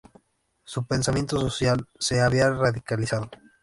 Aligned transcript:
Su 0.63 0.87
pensamiento 0.87 1.39
social 1.39 1.87
se 1.99 2.21
había 2.21 2.49
radicalizado. 2.49 3.29